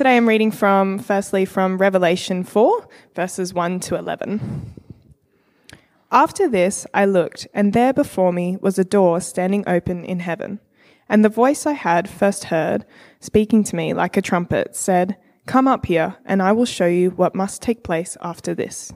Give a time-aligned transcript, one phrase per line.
[0.00, 4.72] Today I'm reading from, firstly, from Revelation 4, verses 1 to 11.
[6.10, 10.60] After this, I looked, and there before me was a door standing open in heaven.
[11.06, 12.86] And the voice I had first heard,
[13.18, 17.10] speaking to me like a trumpet, said, Come up here, and I will show you
[17.10, 18.94] what must take place after this.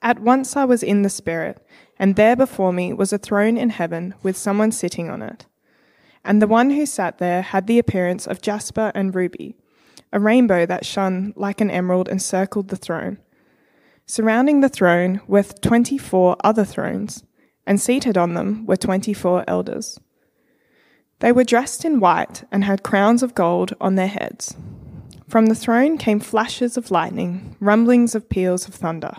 [0.00, 1.62] At once I was in the Spirit,
[1.98, 5.44] and there before me was a throne in heaven with someone sitting on it.
[6.24, 9.58] And the one who sat there had the appearance of jasper and ruby.
[10.14, 13.18] A rainbow that shone like an emerald encircled the throne.
[14.06, 17.24] Surrounding the throne were 24 other thrones,
[17.66, 19.98] and seated on them were 24 elders.
[21.18, 24.54] They were dressed in white and had crowns of gold on their heads.
[25.28, 29.16] From the throne came flashes of lightning, rumblings of peals of thunder.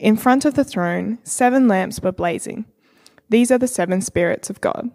[0.00, 2.64] In front of the throne, seven lamps were blazing.
[3.28, 4.90] These are the seven spirits of God.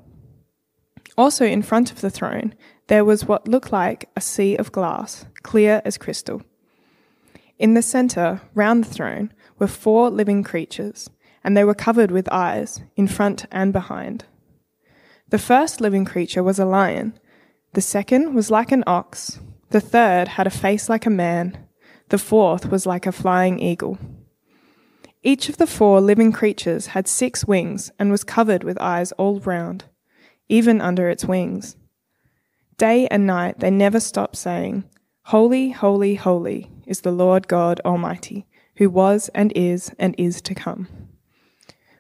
[1.18, 2.54] Also, in front of the throne,
[2.88, 6.42] there was what looked like a sea of glass, clear as crystal.
[7.60, 11.10] In the centre, round the throne, were four living creatures,
[11.44, 14.26] and they were covered with eyes, in front and behind.
[15.30, 17.20] The first living creature was a lion,
[17.74, 21.68] the second was like an ox, the third had a face like a man,
[22.10, 23.98] the fourth was like a flying eagle.
[25.24, 29.40] Each of the four living creatures had six wings and was covered with eyes all
[29.42, 29.86] round,
[30.48, 31.76] even under its wings.
[32.78, 34.84] Day and night they never stop saying,
[35.24, 40.54] Holy, holy, holy is the Lord God Almighty, who was and is and is to
[40.54, 40.88] come.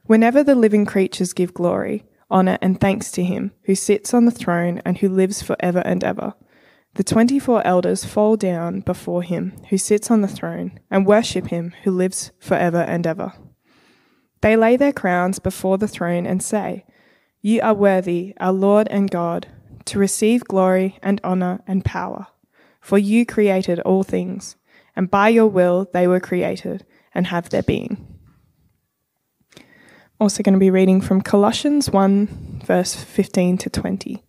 [0.06, 4.32] Whenever the living creatures give glory, honour, and thanks to him who sits on the
[4.32, 6.36] throne and who lives for ever and ever,
[6.94, 11.48] the twenty four elders fall down before him who sits on the throne and worship
[11.48, 13.34] him who lives for ever and ever.
[14.42, 16.86] They lay their crowns before the throne and say,
[17.42, 19.48] You are worthy, our Lord and God,
[19.88, 22.28] to receive glory and honour and power
[22.88, 24.56] for you created all things,
[24.96, 28.18] and by your will they were created and have their being.
[30.22, 34.24] Also, going to be reading from Colossians 1, verse 15 to 20.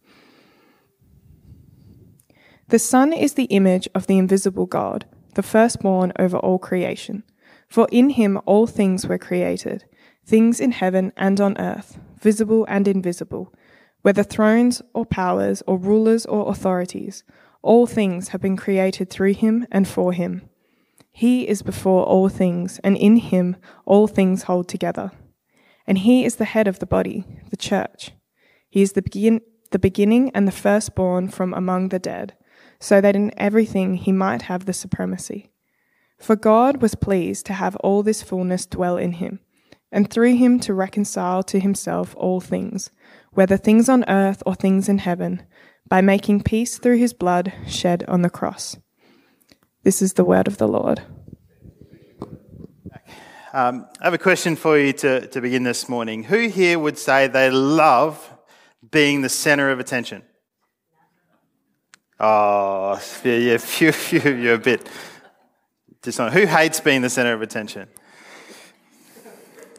[2.66, 7.22] The Son is the image of the invisible God, the firstborn over all creation.
[7.68, 9.84] For in him all things were created,
[10.26, 13.54] things in heaven and on earth, visible and invisible,
[14.02, 17.24] whether thrones or powers or rulers or authorities.
[17.62, 20.48] All things have been created through him and for him.
[21.10, 25.10] He is before all things, and in him all things hold together.
[25.86, 28.12] And he is the head of the body, the church.
[28.70, 29.40] He is the, begin-
[29.72, 32.34] the beginning and the firstborn from among the dead,
[32.78, 35.50] so that in everything he might have the supremacy.
[36.18, 39.40] For God was pleased to have all this fullness dwell in him,
[39.90, 42.90] and through him to reconcile to himself all things,
[43.38, 45.40] whether things on earth or things in heaven
[45.88, 48.76] by making peace through his blood shed on the cross.
[49.84, 51.02] This is the word of the Lord.
[53.52, 56.24] Um, I have a question for you to, to begin this morning.
[56.24, 58.28] Who here would say they love
[58.90, 60.24] being the center of attention?
[62.18, 64.90] Oh, yeah, few, few, you're a bit
[66.02, 66.36] dishonest.
[66.36, 67.88] Who hates being the center of attention?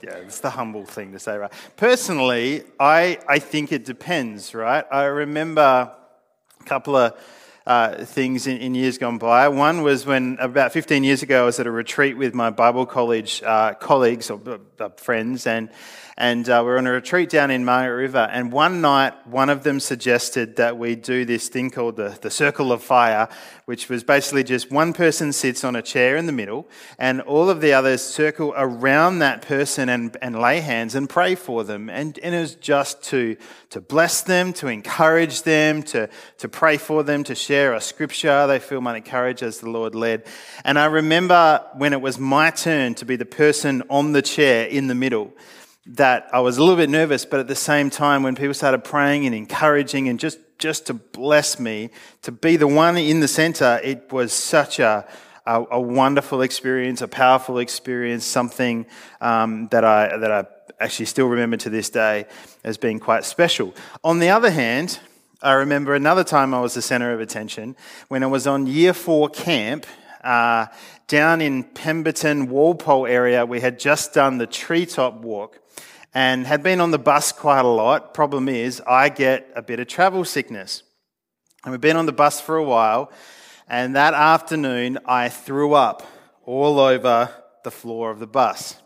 [0.01, 1.51] Yeah, it's the humble thing to say, right?
[1.75, 4.85] Personally, I, I think it depends, right?
[4.91, 7.19] I remember a couple of
[7.67, 9.47] uh, things in, in, years gone by.
[9.49, 12.85] One was when about 15 years ago, I was at a retreat with my Bible
[12.85, 14.41] college uh, colleagues or
[14.79, 15.69] uh, friends, and
[16.19, 18.27] and uh, we are on a retreat down in Margaret River.
[18.29, 22.29] And one night, one of them suggested that we do this thing called the, the
[22.29, 23.29] Circle of Fire,
[23.63, 27.49] which was basically just one person sits on a chair in the middle, and all
[27.49, 31.89] of the others circle around that person and, and lay hands and pray for them.
[31.89, 33.37] And, and it was just to,
[33.69, 36.09] to bless them, to encourage them, to,
[36.39, 39.95] to pray for them, to share a scripture they feel might encourage as the Lord
[39.95, 40.25] led.
[40.65, 44.67] And I remember when it was my turn to be the person on the chair
[44.67, 45.33] in the middle
[45.85, 48.83] that I was a little bit nervous, but at the same time, when people started
[48.83, 51.89] praying and encouraging and just, just to bless me,
[52.21, 55.07] to be the one in the center, it was such a,
[55.45, 58.85] a, a wonderful experience, a powerful experience, something
[59.21, 60.45] um, that, I, that I
[60.79, 62.25] actually still remember to this day
[62.63, 63.73] as being quite special.
[64.03, 64.99] On the other hand,
[65.41, 67.77] I remember another time I was the center of attention
[68.09, 69.85] when I was on year four camp
[70.23, 70.67] uh,
[71.07, 73.45] down in Pemberton, Walpole area.
[73.45, 75.59] We had just done the treetop walk
[76.13, 78.13] and had been on the bus quite a lot.
[78.13, 80.83] Problem is, I get a bit of travel sickness.
[81.63, 83.11] And we've been on the bus for a while,
[83.67, 86.07] and that afternoon I threw up
[86.45, 87.29] all over
[87.63, 88.77] the floor of the bus.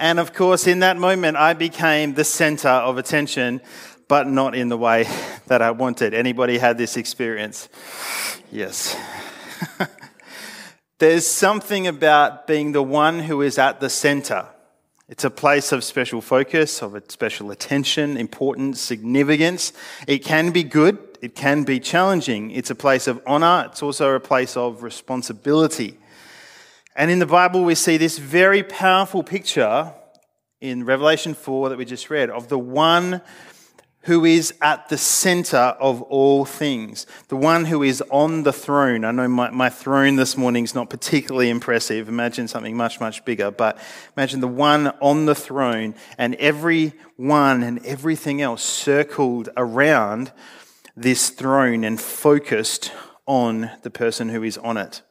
[0.00, 3.60] And of course, in that moment, I became the center of attention,
[4.08, 5.06] but not in the way
[5.46, 6.14] that I wanted.
[6.14, 7.68] Anybody had this experience?
[8.50, 8.96] Yes.
[10.98, 14.46] There's something about being the one who is at the center.
[15.12, 19.74] It's a place of special focus, of special attention, importance, significance.
[20.06, 22.50] It can be good, it can be challenging.
[22.50, 25.98] It's a place of honor, it's also a place of responsibility.
[26.96, 29.92] And in the Bible, we see this very powerful picture
[30.62, 33.20] in Revelation 4 that we just read of the one
[34.04, 39.04] who is at the center of all things, the one who is on the throne.
[39.04, 42.08] I know my, my throne this morning is not particularly impressive.
[42.08, 43.78] Imagine something much, much bigger, but
[44.16, 50.32] imagine the one on the throne and every one and everything else circled around
[50.96, 52.92] this throne and focused
[53.26, 55.02] on the person who is on it.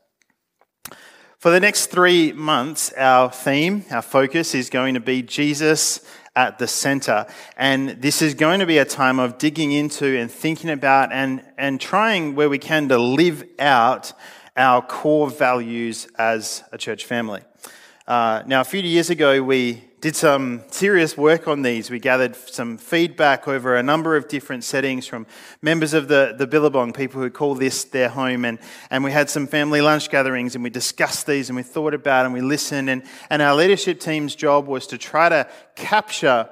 [1.39, 6.05] For the next three months, our theme, our focus is going to be Jesus
[6.35, 7.25] at the center.
[7.57, 11.43] And this is going to be a time of digging into and thinking about and,
[11.57, 14.13] and trying where we can to live out
[14.55, 17.41] our core values as a church family.
[18.07, 21.91] Uh, now, a few years ago, we did some serious work on these.
[21.91, 25.27] We gathered some feedback over a number of different settings from
[25.61, 28.43] members of the, the Billabong, people who call this their home.
[28.43, 28.57] And,
[28.89, 32.25] and we had some family lunch gatherings and we discussed these and we thought about
[32.25, 32.89] and we listened.
[32.89, 36.49] And, and our leadership team's job was to try to capture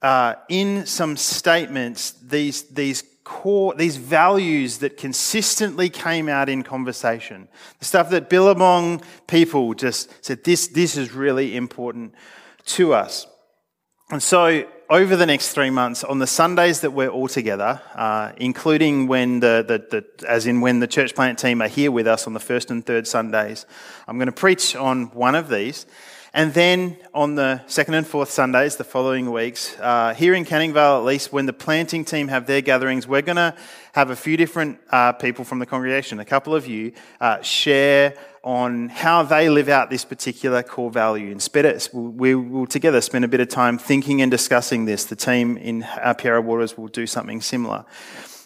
[0.00, 7.48] uh, in some statements these, these core, these values that consistently came out in conversation.
[7.80, 12.14] The stuff that Billabong people just said, this, this is really important
[12.68, 13.26] to us.
[14.10, 18.32] And so, over the next three months, on the Sundays that we're all together, uh,
[18.38, 22.06] including when the, the, the, as in when the church plant team are here with
[22.06, 23.66] us on the first and third Sundays,
[24.06, 25.84] I'm going to preach on one of these.
[26.34, 30.74] And then on the second and fourth Sundays, the following weeks, uh, here in Canning
[30.74, 33.54] Vale, at least, when the planting team have their gatherings, we're going to
[33.92, 38.14] have a few different uh, people from the congregation, a couple of you, uh, share
[38.44, 41.30] on how they live out this particular core value.
[41.30, 45.06] And spend it, we will together spend a bit of time thinking and discussing this.
[45.06, 47.86] The team in our Piara Waters will do something similar.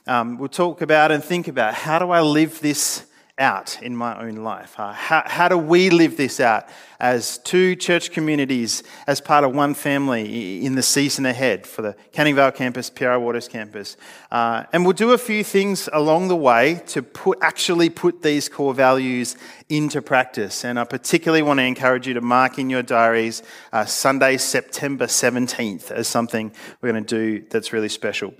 [0.07, 3.07] Um, we'll talk about and think about how do I live this
[3.43, 4.79] out in my own life?
[4.79, 6.67] Uh, how, how do we live this out
[7.01, 11.97] as two church communities, as part of one family in the season ahead for the
[12.13, 13.97] Canning Vale campus, Piara Waters campus?
[14.31, 18.49] Uh, and we'll do a few things along the way to put, actually put these
[18.49, 19.37] core values
[19.69, 20.65] into practice.
[20.65, 23.43] And I particularly want to encourage you to mark in your diaries
[23.73, 28.33] uh, Sunday, September 17th as something we're going to do that's really special.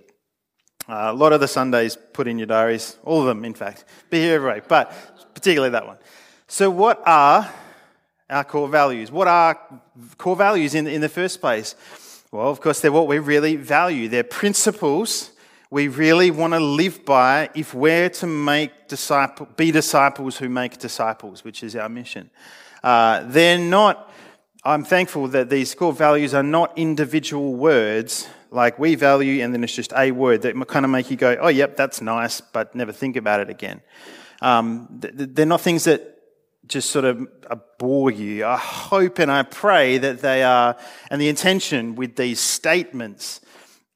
[0.89, 3.85] Uh, a lot of the Sundays put in your diaries, all of them, in fact.
[4.11, 5.97] Be here every week, but particularly that one.
[6.49, 7.49] So, what are
[8.29, 9.11] our core values?
[9.11, 9.59] What are
[10.19, 11.77] core values in, in the first place?
[12.33, 14.09] Well, of course, they're what we really value.
[14.09, 15.33] They're principles
[15.73, 20.77] we really want to live by if we're to make disciple, be disciples who make
[20.77, 22.29] disciples, which is our mission.
[22.83, 24.13] Uh, they're not,
[24.65, 29.65] I'm thankful that these core values are not individual words like we value, and then
[29.65, 32.75] it's just a word that kind of make you go, oh, yep, that's nice, but
[32.75, 33.81] never think about it again.
[34.41, 36.19] Um, they're not things that
[36.67, 37.27] just sort of
[37.79, 38.45] bore you.
[38.45, 40.77] I hope and I pray that they are,
[41.11, 43.41] and the intention with these statements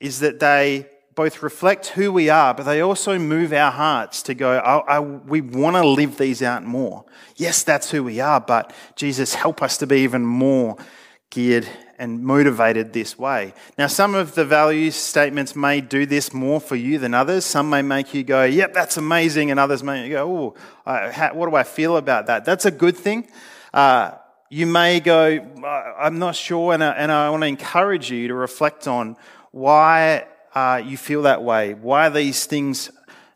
[0.00, 4.34] is that they both reflect who we are, but they also move our hearts to
[4.34, 7.04] go, I, I, we want to live these out more.
[7.36, 10.76] Yes, that's who we are, but Jesus, help us to be even more
[11.30, 13.54] geared and motivated this way.
[13.78, 17.44] Now, some of the value statements may do this more for you than others.
[17.44, 20.54] Some may make you go, yep, that's amazing, and others may go,
[20.86, 22.44] oh, what do I feel about that?
[22.44, 23.28] That's a good thing.
[23.72, 24.12] Uh,
[24.48, 25.38] you may go,
[25.98, 29.16] I'm not sure, and I, and I want to encourage you to reflect on
[29.50, 32.90] why uh, you feel that way, why these things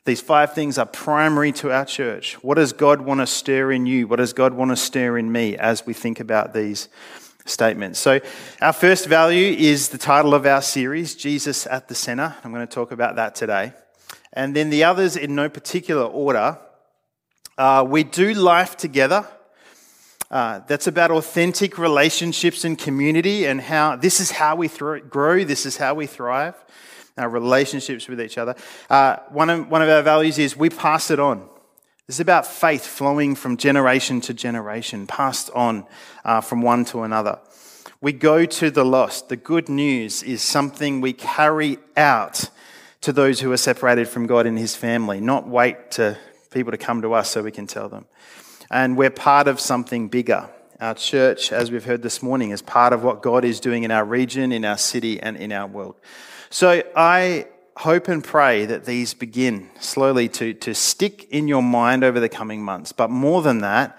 [0.06, 2.34] these five things are primary to our church.
[2.42, 4.08] What does God want to stir in you?
[4.08, 6.88] What does God want to stir in me as we think about these
[7.44, 7.98] statements.
[7.98, 8.20] So,
[8.60, 12.36] our first value is the title of our series, Jesus at the Center.
[12.44, 13.72] I'm going to talk about that today.
[14.32, 16.58] And then the others, in no particular order,
[17.58, 19.26] uh, we do life together.
[20.30, 25.66] Uh, that's about authentic relationships and community, and how this is how we grow, this
[25.66, 26.54] is how we thrive,
[27.18, 28.54] our relationships with each other.
[28.88, 31.48] Uh, one, of, one of our values is we pass it on.
[32.10, 35.86] This is about faith flowing from generation to generation, passed on
[36.24, 37.38] uh, from one to another.
[38.00, 39.28] We go to the lost.
[39.28, 42.50] The good news is something we carry out
[43.02, 46.18] to those who are separated from God and His family, not wait to
[46.50, 48.06] people to come to us so we can tell them.
[48.72, 50.50] And we're part of something bigger.
[50.80, 53.92] Our church, as we've heard this morning, is part of what God is doing in
[53.92, 55.94] our region, in our city, and in our world.
[56.50, 57.46] So I
[57.76, 62.28] hope and pray that these begin slowly to, to stick in your mind over the
[62.28, 62.92] coming months.
[62.92, 63.98] But more than that,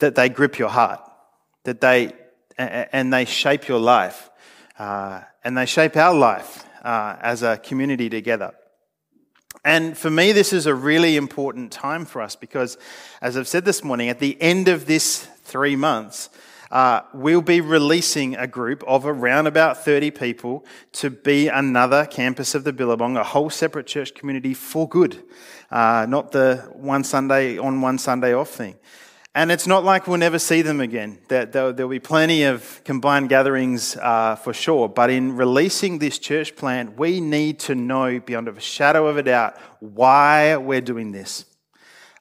[0.00, 1.00] that they grip your heart,
[1.64, 2.12] that they,
[2.58, 4.30] and they shape your life,
[4.78, 8.52] uh, and they shape our life uh, as a community together.
[9.64, 12.78] And for me, this is a really important time for us because,
[13.20, 16.28] as I've said this morning, at the end of this three months,
[16.70, 22.54] uh, we'll be releasing a group of around about 30 people to be another campus
[22.54, 25.22] of the Billabong, a whole separate church community for good,
[25.70, 28.76] uh, not the one Sunday on, one Sunday off thing.
[29.34, 31.18] And it's not like we'll never see them again.
[31.28, 34.88] There'll be plenty of combined gatherings uh, for sure.
[34.88, 39.22] But in releasing this church plant, we need to know beyond a shadow of a
[39.22, 41.44] doubt why we're doing this.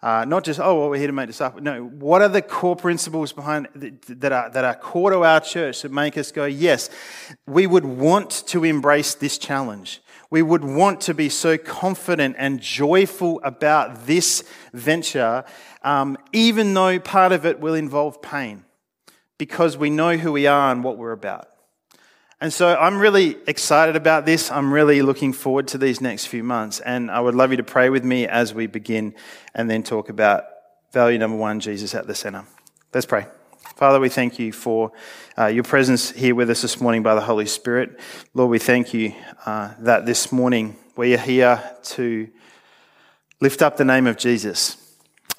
[0.05, 1.63] Uh, not just, oh, well, we're here to make disciples.
[1.63, 5.81] No, what are the core principles behind that are, that are core to our church
[5.81, 6.91] that make us go, yes,
[7.47, 10.01] we would want to embrace this challenge.
[10.29, 14.43] We would want to be so confident and joyful about this
[14.73, 15.43] venture
[15.85, 18.65] um, even though part of it will involve pain,
[19.37, 21.47] because we know who we are and what we're about.
[22.41, 24.51] And so I'm really excited about this.
[24.51, 26.81] I'm really looking forward to these next few months.
[26.81, 29.15] And I would love you to pray with me as we begin
[29.53, 30.43] and then talk about
[30.91, 32.45] value number one Jesus at the center.
[32.93, 33.27] Let's pray.
[33.77, 34.91] Father, we thank you for
[35.37, 37.99] uh, your presence here with us this morning by the Holy Spirit.
[38.33, 39.13] Lord, we thank you
[39.45, 42.29] uh, that this morning we are here to
[43.41, 44.77] lift up the name of Jesus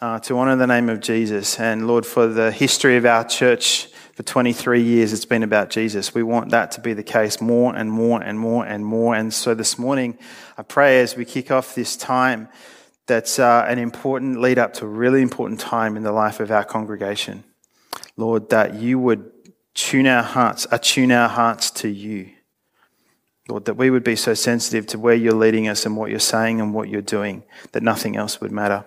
[0.00, 1.58] uh, to honour the name of Jesus.
[1.58, 6.14] And Lord, for the history of our church for 23 years, it's been about Jesus.
[6.14, 9.14] We want that to be the case more and more and more and more.
[9.14, 10.16] And so this morning,
[10.56, 12.48] I pray as we kick off this time,
[13.04, 16.50] that's uh, an important lead up to a really important time in the life of
[16.50, 17.44] our congregation.
[18.16, 19.30] Lord, that you would
[19.74, 22.30] tune our hearts, attune our hearts to you.
[23.50, 26.20] Lord, that we would be so sensitive to where you're leading us and what you're
[26.20, 28.86] saying and what you're doing that nothing else would matter.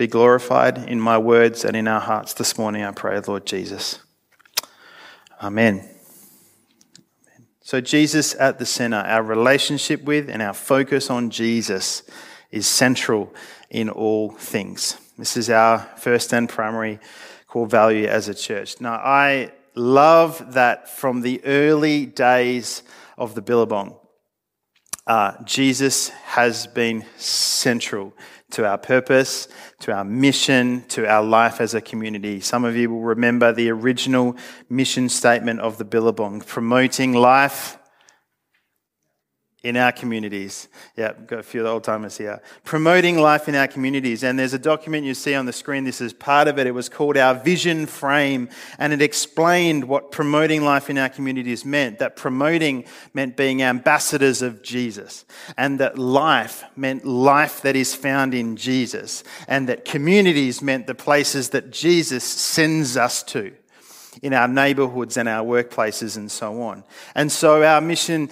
[0.00, 3.98] Be glorified in my words and in our hearts this morning, I pray, Lord Jesus.
[5.42, 5.86] Amen.
[7.60, 12.02] So, Jesus at the center, our relationship with and our focus on Jesus
[12.50, 13.34] is central
[13.68, 14.96] in all things.
[15.18, 16.98] This is our first and primary
[17.46, 18.80] core value as a church.
[18.80, 22.82] Now, I love that from the early days
[23.18, 23.96] of the Billabong,
[25.10, 28.12] uh, Jesus has been central
[28.50, 29.48] to our purpose,
[29.80, 32.38] to our mission, to our life as a community.
[32.38, 34.36] Some of you will remember the original
[34.68, 37.76] mission statement of the Billabong promoting life
[39.62, 40.68] in our communities.
[40.96, 42.40] Yeah, got a few of the old timers here.
[42.64, 44.24] Promoting life in our communities.
[44.24, 45.84] And there's a document you see on the screen.
[45.84, 46.66] This is part of it.
[46.66, 48.48] It was called Our Vision Frame.
[48.78, 51.98] And it explained what promoting life in our communities meant.
[51.98, 55.26] That promoting meant being ambassadors of Jesus.
[55.58, 59.24] And that life meant life that is found in Jesus.
[59.46, 63.52] And that communities meant the places that Jesus sends us to
[64.22, 66.82] in our neighborhoods and our workplaces and so on.
[67.14, 68.30] And so our mission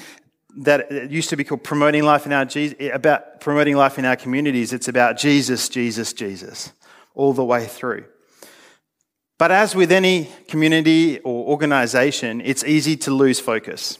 [0.59, 2.47] that used to be called promoting life in our
[2.93, 4.73] about promoting life in our communities.
[4.73, 6.73] It's about Jesus, Jesus, Jesus,
[7.15, 8.05] all the way through.
[9.39, 13.99] But as with any community or organization, it's easy to lose focus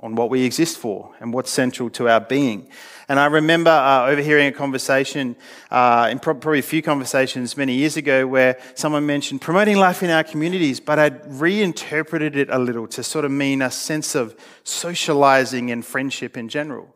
[0.00, 2.68] on what we exist for and what's central to our being.
[3.08, 5.36] And I remember uh, overhearing a conversation,
[5.70, 10.10] uh, in probably a few conversations many years ago, where someone mentioned promoting life in
[10.10, 14.34] our communities, but I'd reinterpreted it a little to sort of mean a sense of
[14.64, 16.92] socializing and friendship in general.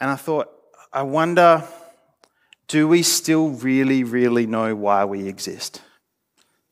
[0.00, 0.48] And I thought,
[0.94, 1.62] I wonder,
[2.66, 5.82] do we still really, really know why we exist?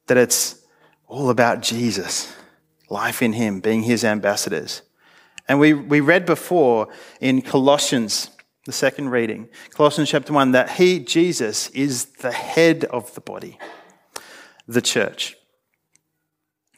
[0.06, 0.64] That it's
[1.06, 2.34] all about Jesus,
[2.88, 4.80] life in Him, being His ambassadors.
[5.46, 6.88] And we, we read before
[7.20, 8.30] in Colossians
[8.68, 13.58] the second reading, Colossians chapter 1, that he, Jesus, is the head of the body,
[14.66, 15.36] the church.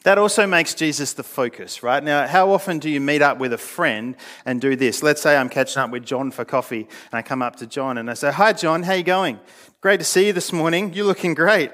[0.05, 2.01] That also makes Jesus the focus, right?
[2.01, 4.15] Now, how often do you meet up with a friend
[4.47, 5.03] and do this?
[5.03, 7.99] Let's say I'm catching up with John for coffee, and I come up to John
[7.99, 9.41] and I say, Hi, John, how you going?
[9.81, 10.95] Great to see you this morning.
[10.95, 11.73] You're looking great.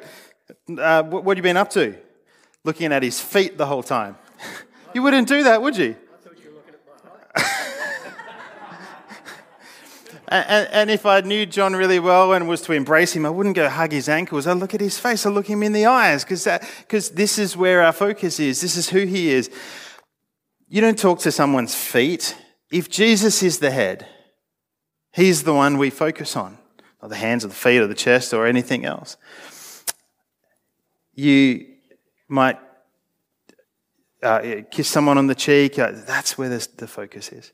[0.67, 1.95] Uh, what, what have you been up to?
[2.65, 4.17] Looking at his feet the whole time.
[4.95, 5.95] you wouldn't do that, would you?
[10.29, 13.55] And, and, if I knew John really well and was to embrace him, I wouldn't
[13.55, 14.47] go hug his ankles.
[14.47, 17.83] I'd look at his face, I'd look him in the eyes, because this is where
[17.83, 18.61] our focus is.
[18.61, 19.51] This is who he is.
[20.69, 22.37] You don't talk to someone's feet.
[22.73, 24.09] If Jesus is the head,
[25.13, 26.59] he's the one we focus on,
[27.01, 29.17] not the hands or the feet or the chest or anything else.
[31.15, 31.67] You
[32.29, 32.59] might
[34.25, 37.53] uh, kiss someone on the cheek, uh, that's where the, the focus is.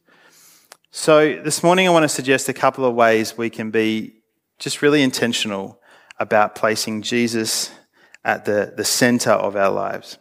[0.94, 4.12] So, this morning I want to suggest a couple of ways we can be
[4.58, 5.80] just really intentional
[6.18, 7.70] about placing Jesus
[8.26, 10.18] at the, the center of our lives.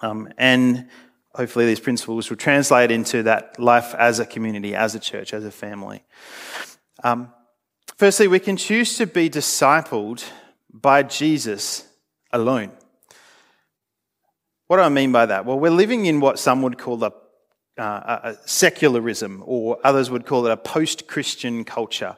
[0.00, 0.88] Um, and
[1.34, 5.44] hopefully, these principles will translate into that life as a community, as a church, as
[5.44, 6.04] a family.
[7.02, 7.32] Um,
[7.96, 10.24] firstly, we can choose to be discipled
[10.72, 11.84] by Jesus
[12.30, 12.70] alone.
[14.68, 15.44] What do I mean by that?
[15.44, 17.12] Well, we're living in what some would call a
[17.78, 22.16] uh, secularism, or others would call it a post Christian culture.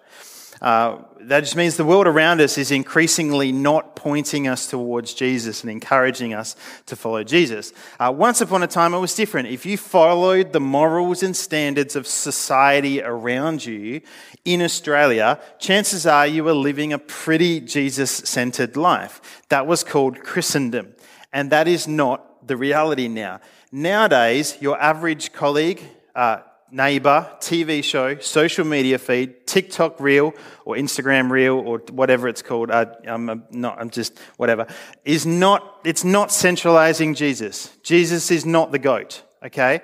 [0.60, 5.62] Uh, that just means the world around us is increasingly not pointing us towards Jesus
[5.62, 7.72] and encouraging us to follow Jesus.
[8.00, 9.48] Uh, once upon a time, it was different.
[9.48, 14.00] If you followed the morals and standards of society around you
[14.44, 19.42] in Australia, chances are you were living a pretty Jesus centered life.
[19.50, 20.94] That was called Christendom.
[21.32, 23.40] And that is not the reality now.
[23.72, 25.82] Nowadays, your average colleague,
[26.14, 26.38] uh,
[26.70, 32.70] neighbor, TV show, social media feed, TikTok reel or Instagram reel or whatever it's called,
[32.70, 34.66] uh, I'm not, I'm just whatever,
[35.04, 37.76] is not, it's not centralizing Jesus.
[37.82, 39.80] Jesus is not the goat, okay?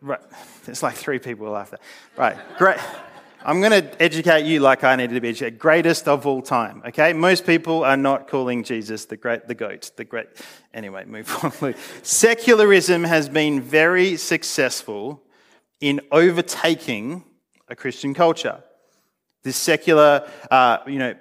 [0.00, 0.20] Right.
[0.66, 1.78] It's like three people after.
[2.16, 2.36] Right.
[2.56, 2.78] Great.
[3.44, 5.58] I'm going to educate you like I needed to be educated.
[5.58, 6.82] Greatest of all time.
[6.86, 10.26] Okay, most people are not calling Jesus the great, the goat, the great.
[10.74, 11.74] Anyway, move on.
[12.02, 15.22] Secularism has been very successful
[15.80, 17.24] in overtaking
[17.68, 18.62] a Christian culture.
[19.44, 21.14] This secular, uh, you know,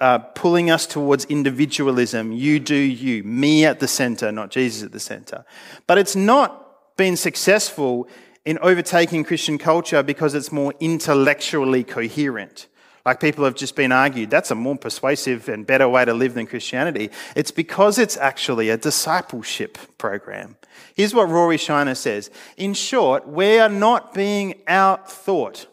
[0.00, 2.32] uh, pulling us towards individualism.
[2.32, 5.44] You do you, me at the center, not Jesus at the center.
[5.86, 8.08] But it's not been successful
[8.44, 12.66] in overtaking Christian culture because it's more intellectually coherent.
[13.04, 16.34] Like people have just been argued, that's a more persuasive and better way to live
[16.34, 17.10] than Christianity.
[17.36, 20.56] It's because it's actually a discipleship program.
[20.94, 25.66] Here's what Rory Shiner says In short, we are not being out thought,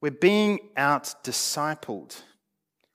[0.00, 2.22] we're being out discipled.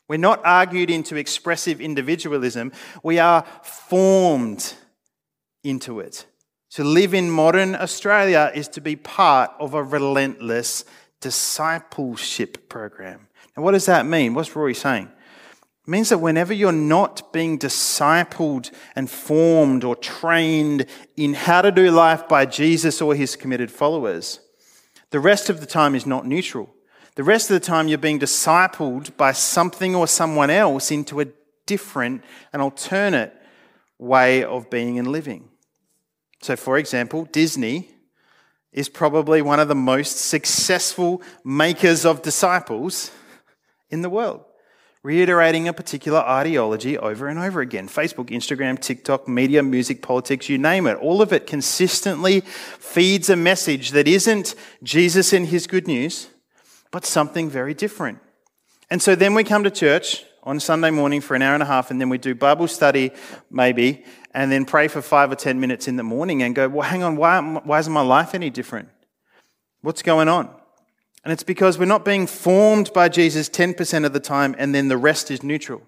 [0.07, 2.71] We're not argued into expressive individualism,
[3.03, 4.74] we are formed
[5.63, 6.25] into it.
[6.74, 10.86] To live in modern Australia is to be part of a relentless
[11.22, 13.27] discipleship program.
[13.55, 14.33] Now, what does that mean?
[14.33, 15.05] What's Rory saying?
[15.05, 21.72] It means that whenever you're not being discipled and formed or trained in how to
[21.72, 24.40] do life by Jesus or his committed followers,
[25.12, 26.74] the rest of the time is not neutral.
[27.14, 31.27] The rest of the time, you're being discipled by something or someone else into a
[31.68, 33.40] different and alternate
[34.00, 35.50] way of being and living.
[36.44, 37.90] So, for example, Disney
[38.74, 43.12] is probably one of the most successful makers of disciples
[43.90, 44.44] in the world,
[45.03, 47.88] reiterating a particular ideology over and over again.
[47.88, 50.98] Facebook, Instagram, TikTok, media, music, politics, you name it.
[50.98, 54.53] All of it consistently feeds a message that isn't
[54.84, 56.27] Jesus and his good news,
[56.92, 58.20] but something very different.
[58.90, 61.68] And so then we come to church on Sunday morning for an hour and a
[61.68, 63.12] half, and then we do Bible study,
[63.50, 66.87] maybe, and then pray for five or 10 minutes in the morning and go, well,
[66.87, 68.89] hang on, why, why isn't my life any different?
[69.81, 70.50] What's going on?
[71.24, 74.87] And it's because we're not being formed by Jesus 10% of the time and then
[74.87, 75.81] the rest is neutral.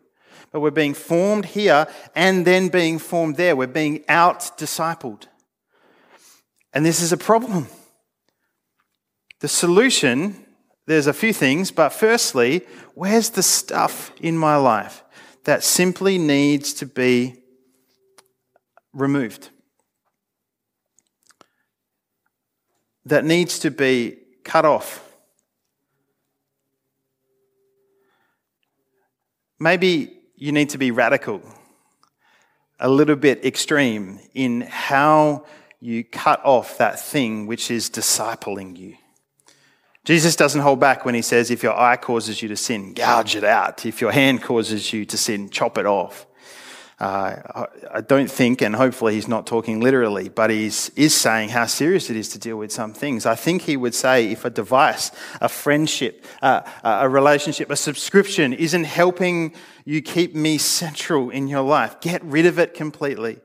[0.51, 3.55] But we're being formed here and then being formed there.
[3.55, 5.23] We're being out discipled.
[6.71, 7.67] And this is a problem.
[9.39, 10.45] The solution
[10.87, 12.61] there's a few things, but firstly,
[12.93, 15.03] where's the stuff in my life
[15.45, 17.41] that simply needs to be
[18.95, 19.49] removed?
[23.05, 25.03] That needs to be cut off.
[29.59, 31.41] Maybe you need to be radical,
[32.79, 35.45] a little bit extreme in how
[35.79, 38.95] you cut off that thing which is discipling you.
[40.03, 43.35] Jesus doesn't hold back when he says, if your eye causes you to sin, gouge
[43.35, 43.85] it out.
[43.85, 46.27] If your hand causes you to sin, chop it off.
[46.97, 51.65] Uh, I don't think, and hopefully he's not talking literally, but he is saying how
[51.65, 53.25] serious it is to deal with some things.
[53.25, 58.53] I think he would say if a device, a friendship, uh, a relationship, a subscription
[58.53, 59.53] isn't helping
[59.83, 63.39] you keep me central in your life, get rid of it completely.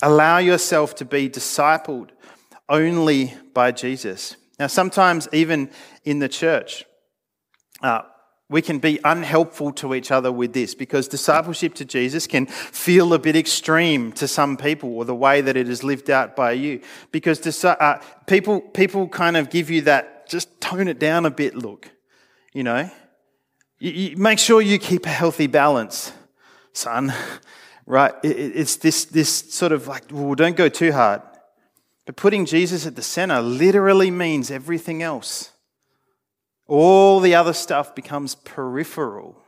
[0.00, 2.10] Allow yourself to be discipled
[2.68, 4.36] only by Jesus.
[4.58, 5.70] Now, sometimes even
[6.04, 6.86] in the church,
[7.82, 8.02] uh,
[8.48, 13.12] we can be unhelpful to each other with this because discipleship to Jesus can feel
[13.12, 16.52] a bit extreme to some people or the way that it is lived out by
[16.52, 16.80] you.
[17.10, 21.56] Because uh, people, people kind of give you that just tone it down a bit
[21.56, 21.90] look,
[22.52, 22.88] you know.
[23.80, 26.12] You, you make sure you keep a healthy balance,
[26.72, 27.12] son,
[27.86, 28.14] right?
[28.22, 31.20] It, it's this, this sort of like, well, don't go too hard.
[32.04, 35.50] But putting Jesus at the center literally means everything else
[36.68, 39.40] All the other stuff becomes peripheral.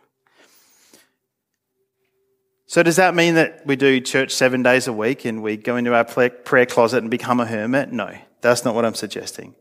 [2.66, 5.76] So, does that mean that we do church seven days a week and we go
[5.76, 7.92] into our prayer closet and become a hermit?
[7.92, 9.54] No, that's not what I'm suggesting.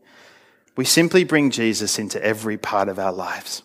[0.76, 3.62] We simply bring Jesus into every part of our lives.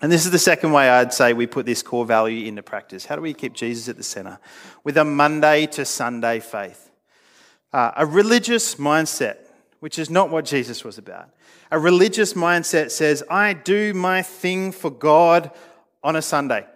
[0.00, 3.04] And this is the second way I'd say we put this core value into practice.
[3.04, 4.38] How do we keep Jesus at the center?
[4.82, 6.90] With a Monday to Sunday faith.
[7.72, 9.36] Uh, a religious mindset,
[9.80, 11.30] which is not what Jesus was about.
[11.70, 15.50] A religious mindset says, I do my thing for God
[16.02, 16.66] on a Sunday.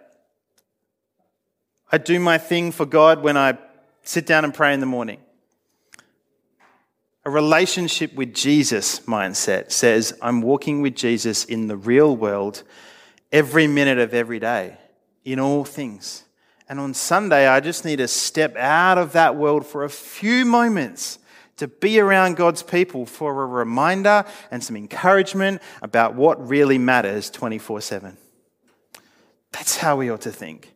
[1.91, 3.57] I do my thing for God when I
[4.03, 5.19] sit down and pray in the morning.
[7.25, 12.63] A relationship with Jesus mindset says, I'm walking with Jesus in the real world
[13.31, 14.77] every minute of every day,
[15.23, 16.25] in all things.
[16.67, 20.45] And on Sunday, I just need to step out of that world for a few
[20.45, 21.19] moments
[21.57, 27.29] to be around God's people for a reminder and some encouragement about what really matters
[27.29, 28.17] 24 7.
[29.51, 30.73] That's how we ought to think.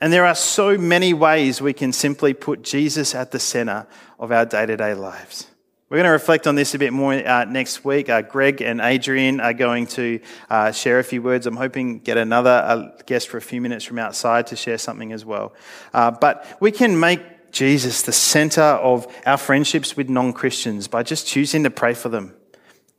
[0.00, 3.86] And there are so many ways we can simply put Jesus at the center
[4.18, 5.46] of our day to day lives.
[5.90, 8.08] We're going to reflect on this a bit more uh, next week.
[8.08, 10.18] Uh, Greg and Adrian are going to
[10.50, 11.46] uh, share a few words.
[11.46, 15.12] I'm hoping get another uh, guest for a few minutes from outside to share something
[15.12, 15.52] as well.
[15.92, 17.20] Uh, but we can make
[17.54, 22.34] Jesus the center of our friendships with non-Christians by just choosing to pray for them.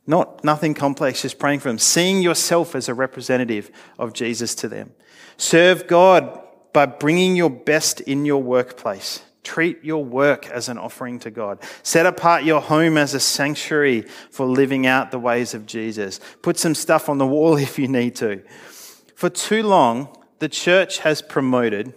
[0.06, 1.78] Not nothing complex, just praying for them.
[1.78, 4.92] Seeing yourself as a representative of Jesus to them.
[5.36, 6.40] Serve God
[6.72, 11.62] by bringing your best in your workplace Treat your work as an offering to God.
[11.84, 16.18] Set apart your home as a sanctuary for living out the ways of Jesus.
[16.42, 18.42] Put some stuff on the wall if you need to.
[19.14, 20.08] For too long,
[20.40, 21.94] the church has promoted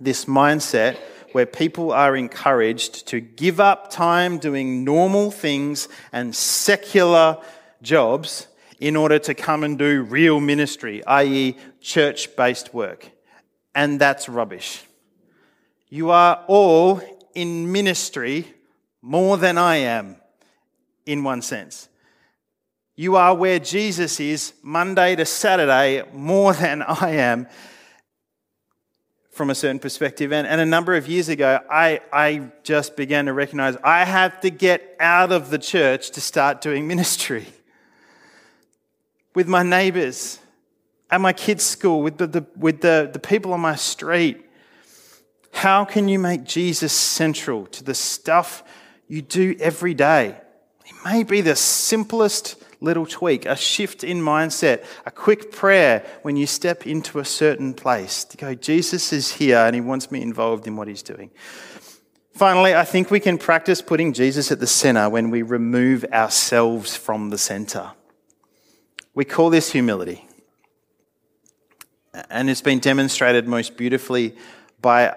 [0.00, 0.96] this mindset
[1.32, 7.38] where people are encouraged to give up time doing normal things and secular
[7.82, 8.46] jobs
[8.78, 13.10] in order to come and do real ministry, i.e., church based work.
[13.74, 14.82] And that's rubbish.
[15.88, 17.00] You are all
[17.34, 18.46] in ministry
[19.02, 20.16] more than I am,
[21.06, 21.88] in one sense.
[22.96, 27.46] You are where Jesus is Monday to Saturday more than I am
[29.30, 30.32] from a certain perspective.
[30.32, 34.40] And, and a number of years ago, I, I just began to recognize I have
[34.40, 37.46] to get out of the church to start doing ministry
[39.34, 40.38] with my neighbors,
[41.10, 44.46] at my kids' school, with the, the with the, the people on my street
[45.52, 48.62] how can you make Jesus central to the stuff
[49.08, 50.36] you do every day?
[50.86, 56.36] It may be the simplest little tweak, a shift in mindset, a quick prayer when
[56.36, 60.22] you step into a certain place to go, Jesus is here and he wants me
[60.22, 61.30] involved in what he's doing.
[62.32, 66.96] Finally, I think we can practice putting Jesus at the center when we remove ourselves
[66.96, 67.92] from the center.
[69.14, 70.26] We call this humility.
[72.30, 74.36] And it's been demonstrated most beautifully
[74.80, 75.16] by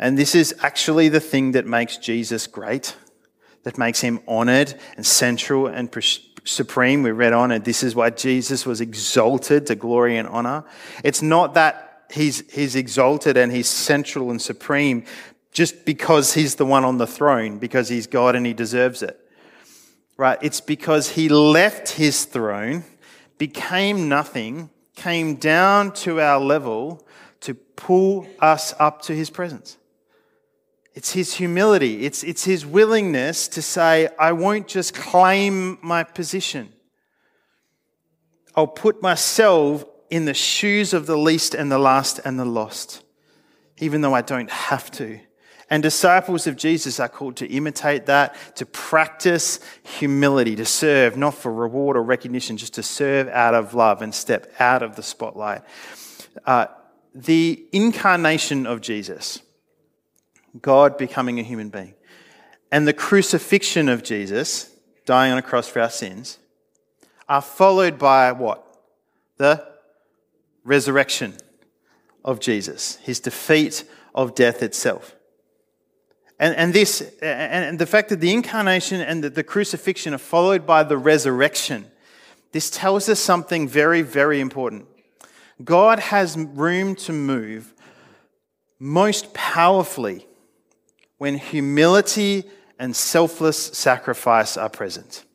[0.00, 2.96] And this is actually the thing that makes Jesus great,
[3.64, 5.94] that makes him honored and central and
[6.44, 7.02] supreme.
[7.02, 10.64] We read on, and this is why Jesus was exalted to glory and honor.
[11.04, 15.04] It's not that he's, he's exalted and he's central and supreme
[15.52, 19.20] just because he's the one on the throne, because he's God and he deserves it.
[20.16, 20.38] Right?
[20.40, 22.84] It's because he left his throne,
[23.36, 27.06] became nothing, came down to our level
[27.40, 29.76] to pull us up to his presence.
[30.94, 32.04] It's his humility.
[32.04, 36.72] It's, it's his willingness to say, I won't just claim my position.
[38.56, 43.04] I'll put myself in the shoes of the least and the last and the lost,
[43.78, 45.20] even though I don't have to.
[45.72, 51.34] And disciples of Jesus are called to imitate that, to practice humility, to serve, not
[51.34, 55.02] for reward or recognition, just to serve out of love and step out of the
[55.04, 55.62] spotlight.
[56.44, 56.66] Uh,
[57.14, 59.40] the incarnation of Jesus
[60.60, 61.94] God becoming a human being.
[62.72, 64.70] And the crucifixion of Jesus,
[65.04, 66.38] dying on a cross for our sins,
[67.28, 68.66] are followed by what?
[69.36, 69.66] The
[70.64, 71.34] resurrection
[72.24, 73.84] of Jesus, his defeat
[74.14, 75.14] of death itself.
[76.38, 80.66] And, and this, and the fact that the incarnation and the, the crucifixion are followed
[80.66, 81.90] by the resurrection
[82.52, 84.86] this tells us something very, very important.
[85.62, 87.74] God has room to move
[88.78, 90.26] most powerfully
[91.20, 92.44] when humility
[92.78, 95.26] and selfless sacrifice are present.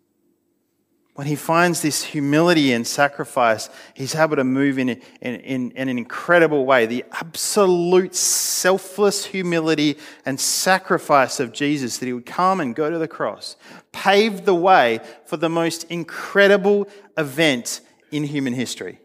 [1.13, 5.87] When he finds this humility and sacrifice, he's able to move in, in, in, in,
[5.87, 6.87] an incredible way.
[6.87, 12.97] The absolute selfless humility and sacrifice of Jesus, that he would come and go to
[12.97, 13.55] the cross,
[13.91, 18.99] paved the way for the most incredible event in human history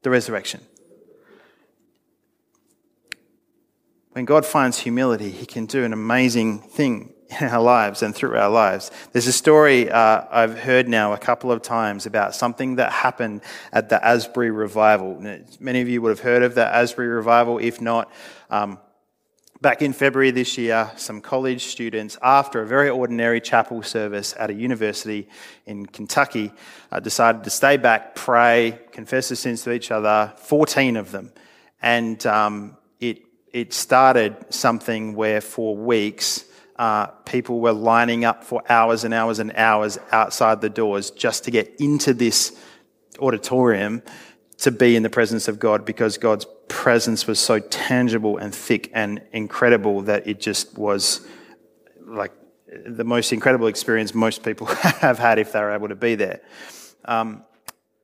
[0.00, 0.62] the resurrection.
[4.14, 8.36] When God finds humility, he can do an amazing thing in our lives and through
[8.36, 8.92] our lives.
[9.10, 13.40] There's a story uh, I've heard now a couple of times about something that happened
[13.72, 15.20] at the Asbury Revival.
[15.58, 17.58] Many of you would have heard of the Asbury Revival.
[17.58, 18.08] If not,
[18.50, 18.78] um,
[19.60, 24.48] back in February this year, some college students, after a very ordinary chapel service at
[24.48, 25.28] a university
[25.66, 26.52] in Kentucky,
[26.92, 31.32] uh, decided to stay back, pray, confess their sins to each other, 14 of them.
[31.82, 38.60] And um, it, it started something where for weeks, uh, people were lining up for
[38.68, 42.58] hours and hours and hours outside the doors just to get into this
[43.20, 44.02] auditorium
[44.58, 48.90] to be in the presence of God because God's presence was so tangible and thick
[48.92, 51.24] and incredible that it just was
[52.04, 52.32] like
[52.84, 54.66] the most incredible experience most people
[55.00, 56.40] have had if they were able to be there.
[57.04, 57.44] Um,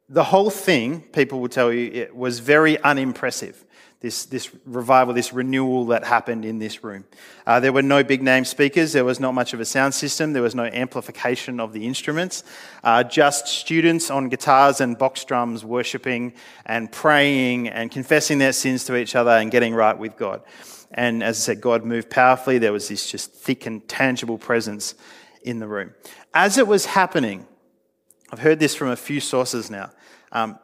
[0.08, 3.64] the whole thing, people will tell you, it was very unimpressive
[4.00, 7.04] this, this revival, this renewal that happened in this room.
[7.46, 10.32] Uh, there were no big name speakers, there was not much of a sound system,
[10.32, 12.42] there was no amplification of the instruments,
[12.82, 16.32] uh, just students on guitars and box drums worshiping
[16.64, 20.42] and praying and confessing their sins to each other and getting right with God.
[20.92, 22.58] And as I said, God moved powerfully.
[22.58, 24.94] There was this just thick and tangible presence
[25.42, 25.94] in the room.
[26.34, 27.46] As it was happening,
[28.32, 29.90] I've heard this from a few sources now.
[30.32, 30.58] Um,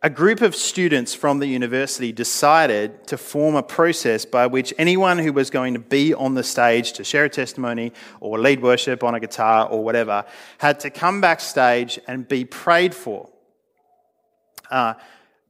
[0.00, 5.18] a group of students from the university decided to form a process by which anyone
[5.18, 9.02] who was going to be on the stage to share a testimony or lead worship
[9.02, 10.24] on a guitar or whatever
[10.58, 13.28] had to come backstage and be prayed for
[14.70, 14.94] uh,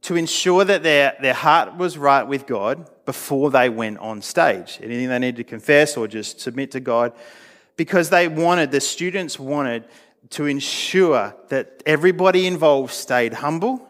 [0.01, 4.79] to ensure that their, their heart was right with God before they went on stage.
[4.81, 7.13] Anything they needed to confess or just submit to God,
[7.75, 9.85] because they wanted, the students wanted
[10.31, 13.88] to ensure that everybody involved stayed humble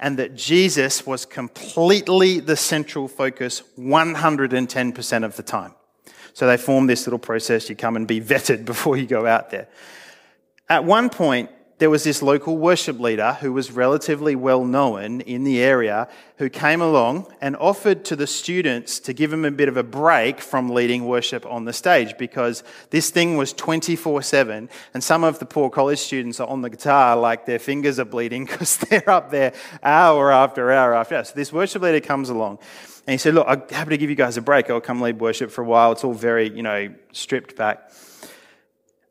[0.00, 5.74] and that Jesus was completely the central focus 110% of the time.
[6.34, 7.68] So they formed this little process.
[7.68, 9.68] You come and be vetted before you go out there.
[10.68, 15.44] At one point, there was this local worship leader who was relatively well known in
[15.44, 19.68] the area who came along and offered to the students to give him a bit
[19.68, 24.68] of a break from leading worship on the stage because this thing was 24 7
[24.92, 28.04] and some of the poor college students are on the guitar like their fingers are
[28.04, 31.24] bleeding because they're up there hour after hour after hour.
[31.24, 32.58] So this worship leader comes along
[33.06, 34.68] and he said, Look, I'm happy to give you guys a break.
[34.68, 35.92] I'll come lead worship for a while.
[35.92, 37.90] It's all very, you know, stripped back.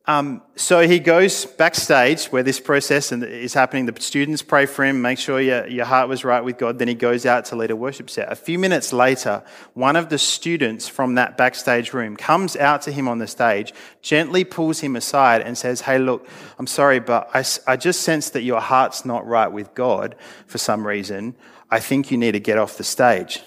[0.10, 3.88] Um, so he goes backstage where this process is happening.
[3.88, 6.80] The students pray for him, make sure your, your heart was right with God.
[6.80, 8.32] Then he goes out to lead a worship set.
[8.32, 9.44] A few minutes later,
[9.74, 13.74] one of the students from that backstage room comes out to him on the stage,
[14.02, 16.26] gently pulls him aside, and says, Hey, look,
[16.58, 20.16] I'm sorry, but I, I just sense that your heart's not right with God
[20.46, 21.36] for some reason.
[21.70, 23.42] I think you need to get off the stage.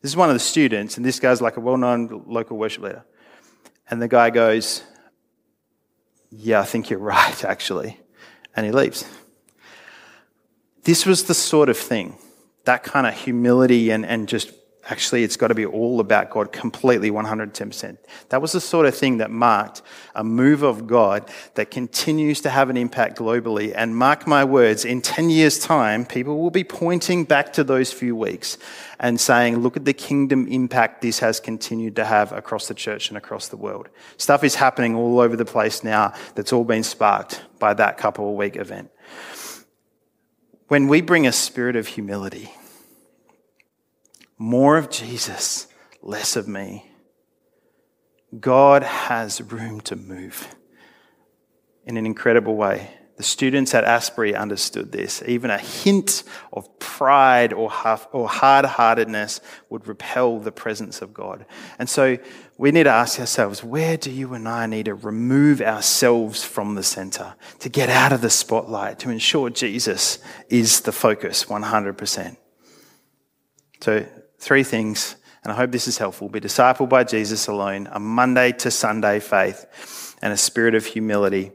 [0.00, 2.84] This is one of the students, and this guy's like a well known local worship
[2.84, 3.04] leader.
[3.90, 4.84] And the guy goes,
[6.30, 8.00] yeah, I think you're right, actually.
[8.54, 9.04] And he leaves.
[10.84, 12.16] This was the sort of thing,
[12.64, 14.52] that kind of humility and, and just
[14.88, 17.98] actually it's got to be all about God completely 110%.
[18.28, 19.82] That was the sort of thing that marked
[20.14, 23.72] a move of God that continues to have an impact globally.
[23.74, 27.92] And mark my words, in 10 years' time, people will be pointing back to those
[27.92, 28.58] few weeks
[28.98, 33.08] and saying, look at the kingdom impact this has continued to have across the church
[33.08, 33.88] and across the world.
[34.16, 38.30] Stuff is happening all over the place now that's all been sparked by that couple
[38.30, 38.90] of week event.
[40.68, 42.52] When we bring a spirit of humility,
[44.38, 45.66] more of Jesus,
[46.02, 46.90] less of me.
[48.38, 50.54] God has room to move
[51.86, 52.90] in an incredible way.
[53.16, 55.22] The students at Asbury understood this.
[55.26, 56.22] Even a hint
[56.52, 57.72] of pride or,
[58.12, 61.46] or hard heartedness would repel the presence of God.
[61.78, 62.18] And so
[62.58, 66.74] we need to ask ourselves where do you and I need to remove ourselves from
[66.74, 70.18] the center, to get out of the spotlight, to ensure Jesus
[70.50, 72.36] is the focus 100%?
[73.80, 74.06] So
[74.38, 78.52] three things, and I hope this is helpful be discipled by Jesus alone, a Monday
[78.52, 81.52] to Sunday faith, and a spirit of humility.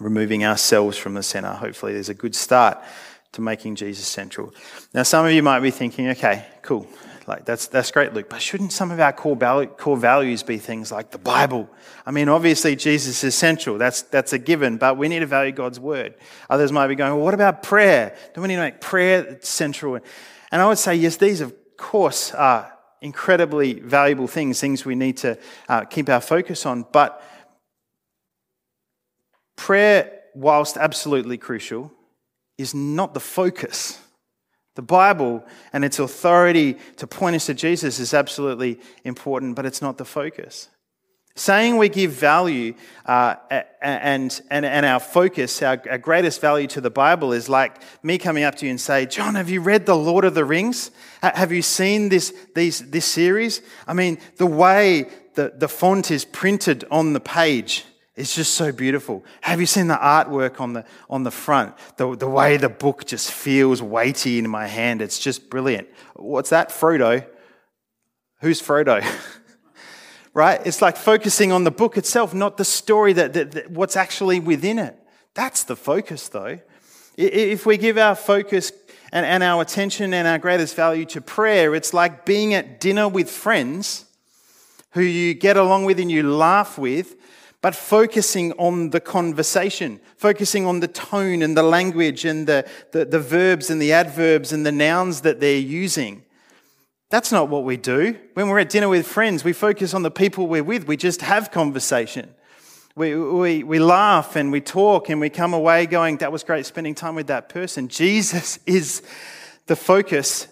[0.00, 1.50] removing ourselves from the center.
[1.50, 2.82] Hopefully, there's a good start
[3.32, 4.52] to making Jesus central.
[4.92, 6.86] Now, some of you might be thinking, okay, cool.
[7.26, 8.28] Like that's that's great, Luke.
[8.28, 11.70] But shouldn't some of our core, value, core values be things like the Bible?
[12.04, 13.78] I mean, obviously Jesus is central.
[13.78, 14.76] That's that's a given.
[14.76, 16.16] But we need to value God's word.
[16.50, 18.16] Others might be going, well, what about prayer?
[18.34, 20.00] Do we need to make prayer central?
[20.50, 25.16] And I would say, yes, these of course are incredibly valuable things, things we need
[25.18, 25.36] to
[25.68, 26.86] uh, keep our focus on.
[26.92, 27.20] But
[29.56, 31.92] prayer, whilst absolutely crucial,
[32.56, 33.98] is not the focus.
[34.76, 39.82] The Bible and its authority to point us to Jesus is absolutely important, but it's
[39.82, 40.68] not the focus.
[41.34, 42.74] Saying we give value
[43.06, 43.36] uh,
[43.80, 48.18] and, and, and our focus, our, our greatest value to the Bible is like me
[48.18, 50.90] coming up to you and say, John, have you read The Lord of the Rings?
[51.22, 53.62] Have you seen this, these, this series?
[53.86, 58.72] I mean, the way the, the font is printed on the page it's just so
[58.72, 59.24] beautiful.
[59.40, 61.74] Have you seen the artwork on the, on the front?
[61.96, 65.00] The, the way the book just feels weighty in my hand.
[65.00, 65.88] It's just brilliant.
[66.16, 66.68] What's that?
[66.68, 67.26] Frodo.
[68.40, 69.02] Who's Frodo?
[70.34, 70.60] right?
[70.64, 74.40] It's like focusing on the book itself, not the story that, that, that what's actually
[74.40, 74.96] within it.
[75.34, 76.58] That's the focus, though.
[77.16, 78.72] If we give our focus
[79.12, 83.08] and, and our attention and our greatest value to prayer, it's like being at dinner
[83.08, 84.06] with friends
[84.92, 87.16] who you get along with and you laugh with,
[87.60, 93.04] but focusing on the conversation, focusing on the tone and the language and the, the,
[93.04, 96.24] the, verbs and the adverbs and the nouns that they're using.
[97.12, 98.18] That's not what we do.
[98.32, 100.86] When we're at dinner with friends, we focus on the people we're with.
[100.86, 102.34] We just have conversation.
[102.96, 106.64] We, we, we laugh and we talk and we come away going, that was great
[106.64, 107.88] spending time with that person.
[107.88, 109.02] Jesus is
[109.66, 110.48] the focus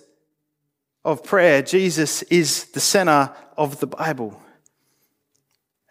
[1.02, 1.62] of prayer.
[1.62, 4.38] Jesus is the center of the Bible.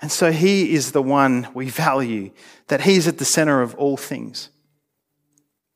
[0.03, 2.29] And so he is the one we value,
[2.67, 4.51] that he's at the center of all things.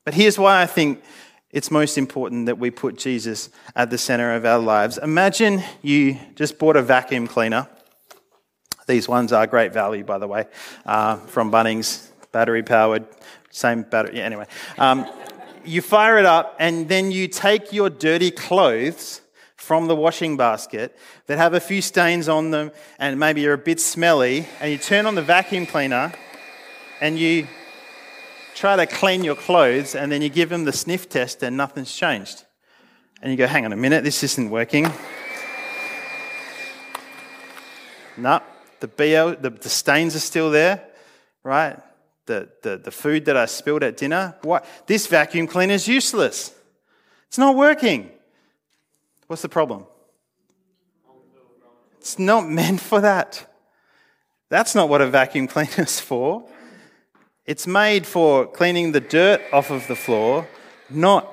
[0.04, 1.02] But here's why I think
[1.54, 4.98] it's most important that we put Jesus at the center of our lives.
[4.98, 7.68] Imagine you just bought a vacuum cleaner.
[8.88, 10.46] These ones are great value, by the way,
[10.84, 13.06] uh, from Bunnings, battery powered,
[13.50, 14.18] same battery.
[14.18, 14.46] Yeah, anyway.
[14.78, 15.06] Um,
[15.64, 19.20] you fire it up, and then you take your dirty clothes
[19.54, 23.58] from the washing basket that have a few stains on them and maybe you're a
[23.58, 26.12] bit smelly, and you turn on the vacuum cleaner
[27.00, 27.46] and you
[28.54, 31.94] try to clean your clothes, and then you give them the sniff test and nothing's
[31.94, 32.44] changed.
[33.20, 34.84] And you go, hang on a minute, this isn't working.
[38.16, 38.40] no,
[38.80, 40.84] the BO, the, the stains are still there,
[41.42, 41.78] right?
[42.26, 44.66] The, the, the food that I spilled at dinner, what?
[44.86, 46.54] This vacuum cleaner is useless.
[47.28, 48.10] It's not working.
[49.26, 49.86] What's the problem?
[51.98, 53.50] It's not meant for that.
[54.50, 56.46] That's not what a vacuum cleaner is for.
[57.46, 60.48] It's made for cleaning the dirt off of the floor,
[60.88, 61.30] not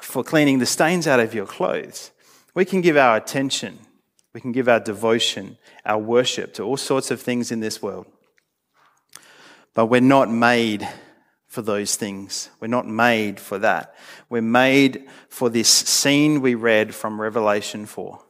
[0.00, 2.10] for cleaning the stains out of your clothes.
[2.54, 3.78] We can give our attention,
[4.32, 8.06] we can give our devotion, our worship to all sorts of things in this world.
[9.74, 10.88] But we're not made
[11.48, 12.48] for those things.
[12.60, 13.94] We're not made for that.
[14.30, 18.22] We're made for this scene we read from Revelation 4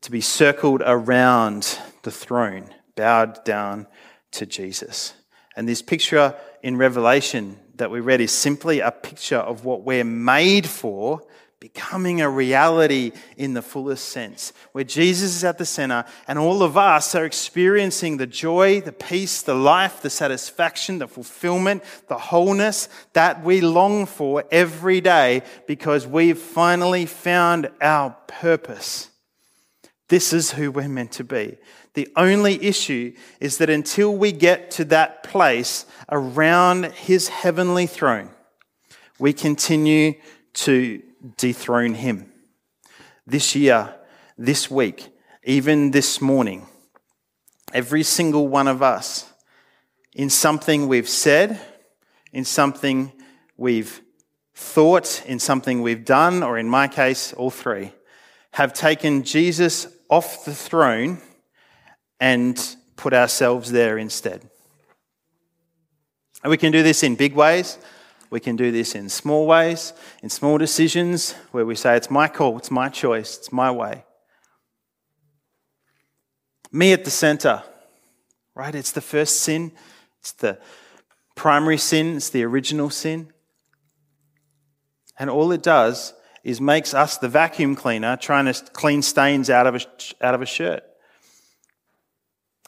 [0.00, 3.86] to be circled around the throne, bowed down
[4.32, 5.14] to Jesus.
[5.56, 10.04] And this picture in Revelation that we read is simply a picture of what we're
[10.04, 11.22] made for
[11.64, 16.62] becoming a reality in the fullest sense, where Jesus is at the center and all
[16.62, 22.18] of us are experiencing the joy, the peace, the life, the satisfaction, the fulfillment, the
[22.18, 29.08] wholeness that we long for every day because we've finally found our purpose.
[30.08, 31.56] This is who we're meant to be.
[31.94, 38.30] The only issue is that until we get to that place around his heavenly throne,
[39.18, 40.14] we continue
[40.54, 41.02] to
[41.36, 42.32] dethrone him.
[43.26, 43.94] This year,
[44.36, 45.08] this week,
[45.44, 46.66] even this morning,
[47.72, 49.32] every single one of us,
[50.14, 51.60] in something we've said,
[52.32, 53.12] in something
[53.56, 54.00] we've
[54.54, 57.92] thought, in something we've done, or in my case, all three,
[58.52, 61.20] have taken Jesus off the throne
[62.20, 64.48] and put ourselves there instead.
[66.42, 67.78] And we can do this in big ways.
[68.30, 69.92] We can do this in small ways,
[70.22, 74.04] in small decisions where we say, It's my call, it's my choice, it's my way.
[76.72, 77.62] Me at the center,
[78.54, 78.74] right?
[78.74, 79.72] It's the first sin,
[80.18, 80.58] it's the
[81.36, 83.32] primary sin, it's the original sin.
[85.18, 86.12] And all it does
[86.42, 89.80] is makes us the vacuum cleaner trying to clean stains out of a,
[90.20, 90.82] out of a shirt.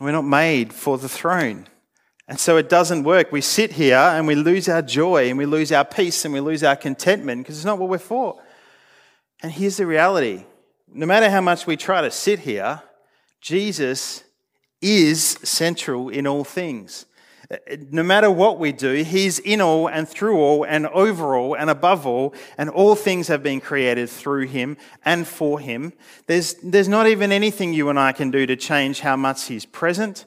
[0.01, 1.69] We're not made for the throne.
[2.29, 3.31] And so it doesn't work.
[3.31, 6.41] We sit here and we lose our joy and we lose our peace and we
[6.41, 8.43] lose our contentment because it's not what we're for.
[9.43, 10.45] And here's the reality
[10.89, 12.83] no matter how much we try to sit here,
[13.41, 14.25] Jesus
[14.81, 17.07] is central in all things.
[17.93, 21.71] No matter what we do, He's in all and through all and over all and
[21.71, 25.93] above all, and all things have been created through Him and for Him.
[26.27, 29.65] There's, there's not even anything you and I can do to change how much He's
[29.65, 30.25] present,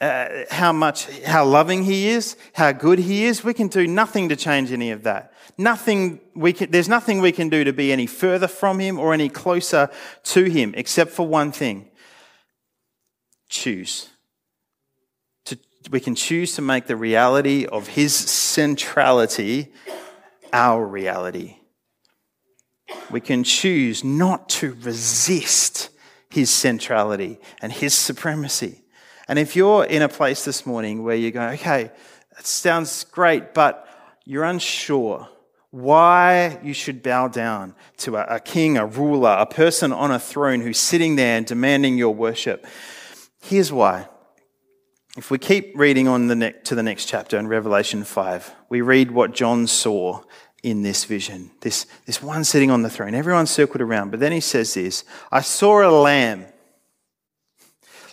[0.00, 3.44] uh, how much, how loving He is, how good He is.
[3.44, 5.34] We can do nothing to change any of that.
[5.58, 9.12] Nothing we can, there's nothing we can do to be any further from Him or
[9.12, 9.90] any closer
[10.24, 11.90] to Him, except for one thing
[13.50, 14.10] choose
[15.90, 19.72] we can choose to make the reality of his centrality
[20.52, 21.56] our reality.
[23.10, 25.90] We can choose not to resist
[26.30, 28.82] his centrality and his supremacy.
[29.28, 31.90] And if you're in a place this morning where you go, okay,
[32.36, 33.86] that sounds great, but
[34.24, 35.28] you're unsure
[35.70, 40.18] why you should bow down to a, a king, a ruler, a person on a
[40.18, 42.66] throne who's sitting there and demanding your worship,
[43.42, 44.08] here's why.
[45.18, 48.82] If we keep reading on the ne- to the next chapter in Revelation 5, we
[48.82, 50.22] read what John saw
[50.62, 51.50] in this vision.
[51.60, 54.12] This, this one sitting on the throne, everyone circled around.
[54.12, 56.46] But then he says this I saw a lamb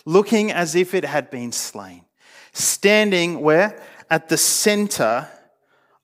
[0.04, 2.02] looking as if it had been slain,
[2.52, 3.80] standing where?
[4.10, 5.28] At the center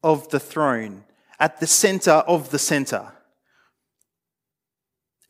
[0.04, 1.02] of the throne,
[1.40, 3.10] at the center of the center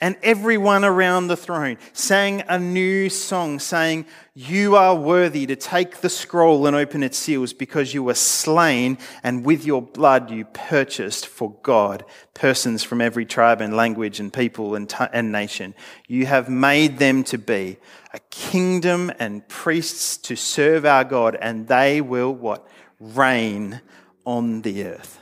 [0.03, 5.99] and everyone around the throne sang a new song, saying, You are worthy to take
[5.99, 10.45] the scroll and open its seals because you were slain, and with your blood you
[10.47, 15.73] purchased for God persons from every tribe and language and people and, t- and nation.
[16.09, 17.77] You have made them to be
[18.13, 22.67] a kingdom and priests to serve our God, and they will what?
[22.99, 23.81] Reign
[24.27, 25.21] on the earth.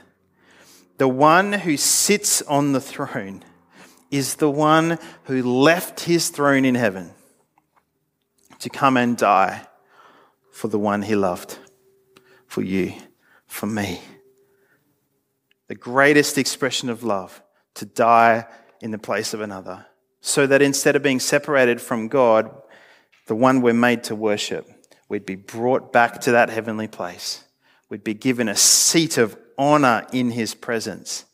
[0.97, 3.43] The one who sits on the throne
[4.11, 7.11] is the one who left his throne in heaven
[8.59, 9.65] to come and die
[10.51, 11.57] for the one he loved,
[12.45, 12.93] for you,
[13.47, 14.01] for me.
[15.67, 17.41] The greatest expression of love,
[17.75, 18.45] to die
[18.81, 19.85] in the place of another,
[20.19, 22.53] so that instead of being separated from God,
[23.27, 24.69] the one we're made to worship,
[25.07, 27.45] we'd be brought back to that heavenly place.
[27.89, 31.25] We'd be given a seat of honor in his presence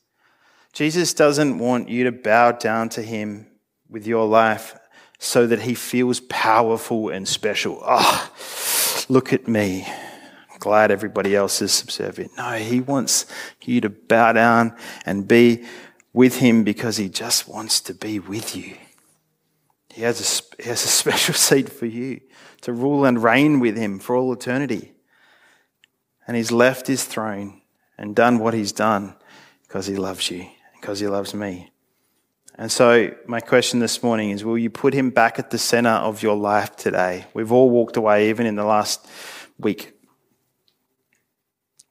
[0.77, 3.47] Jesus doesn't want you to bow down to him
[3.89, 4.77] with your life
[5.17, 7.81] so that he feels powerful and special.
[7.83, 9.87] Ah, oh, look at me.
[9.87, 12.37] I'm Glad everybody else is subservient.
[12.37, 13.25] No, he wants
[13.63, 15.65] you to bow down and be
[16.13, 18.77] with him because he just wants to be with you.
[19.89, 22.21] He has a, he has a special seat for you
[22.61, 24.93] to rule and reign with him for all eternity.
[26.27, 27.63] And he's left his throne
[27.97, 29.15] and done what he's done
[29.63, 31.71] because he loves you because he loves me.
[32.59, 35.91] And so, my question this morning is Will you put him back at the center
[35.91, 37.25] of your life today?
[37.35, 39.07] We've all walked away, even in the last
[39.59, 39.93] week.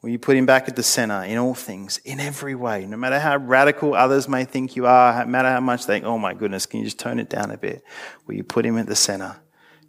[0.02, 2.96] Will you put him back at the center in all things, in every way, no
[2.96, 6.18] matter how radical others may think you are, no matter how much they think, oh
[6.18, 7.82] my goodness, can you just tone it down a bit?
[8.26, 9.36] Will you put him at the center?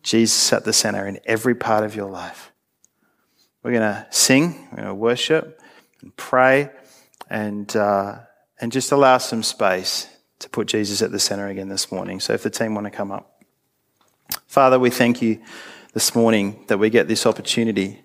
[0.03, 2.51] Jesus at the center in every part of your life.
[3.63, 5.59] We're going to sing, we're going to worship
[6.01, 6.69] and pray
[7.29, 7.75] and.
[7.75, 8.19] Uh,
[8.59, 10.07] and just allow some space
[10.39, 12.19] to put Jesus at the center again this morning.
[12.19, 13.43] So if the team want to come up.
[14.47, 15.41] Father, we thank you
[15.93, 18.03] this morning that we get this opportunity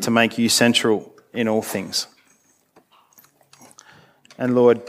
[0.00, 2.06] to make you central in all things.
[4.38, 4.82] And Lord,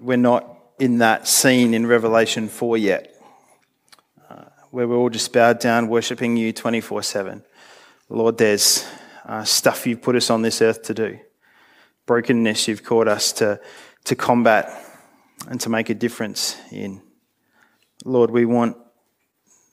[0.00, 3.14] we're not in that scene in Revelation 4 yet,
[4.28, 7.44] uh, where we're all just bowed down worshiping you 24 7.
[8.08, 8.86] Lord, there's
[9.26, 11.18] uh, stuff you've put us on this earth to do,
[12.06, 13.60] brokenness you've called us to
[14.04, 14.72] to combat
[15.48, 17.02] and to make a difference in.
[18.04, 18.76] Lord, we want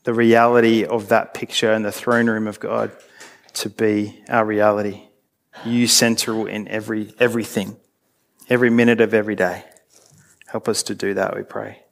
[0.04, 2.92] the reality of that picture and the throne room of God
[3.54, 5.04] to be our reality.
[5.66, 7.78] You central in every everything,
[8.48, 9.64] every minute of every day.
[10.48, 11.84] Help us to do that, we pray.